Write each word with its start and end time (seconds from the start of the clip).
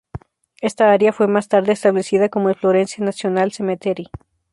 Esta 0.61 0.91
área 0.91 1.13
fue 1.13 1.27
más 1.27 1.47
tarde 1.47 1.73
establecida 1.73 2.27
como 2.27 2.49
el 2.49 2.55
Florence 2.55 2.99
National 3.03 3.51
Cemetery. 3.51 4.07